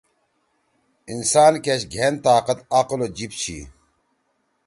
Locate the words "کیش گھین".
1.63-2.13